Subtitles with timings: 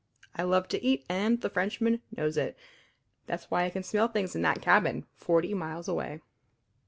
[0.35, 2.57] I love to eat, and the Frenchman knows it.
[3.27, 6.21] That's why I can smell things in that cabin, forty miles away."